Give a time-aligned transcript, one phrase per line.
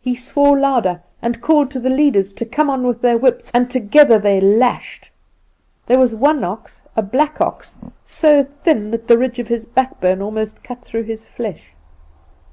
[0.00, 3.68] He swore louder and called to the leaders to come on with their whips, and
[3.68, 5.10] together they lashed.
[5.86, 10.22] There was one ox, a black ox, so thin that the ridge of his backbone
[10.22, 11.74] almost cut through his flesh.